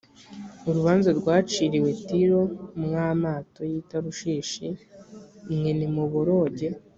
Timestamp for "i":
3.81-3.83